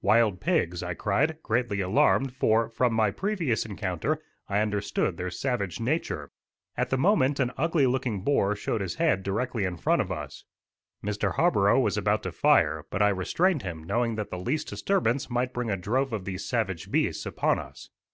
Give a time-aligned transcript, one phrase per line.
[0.00, 5.78] "Wild pigs," I cried, greatly alarmed, for, from my previous encounter, I understood their savage
[5.78, 6.30] nature.
[6.74, 10.44] At the moment an ugly looking boar showed his head directly in front of us.
[11.04, 11.34] Mr.
[11.34, 15.52] Harborough was about to fire, but I restrained him, knowing that the least disturbance might
[15.52, 17.90] bring a drove of these savage beasts upon us.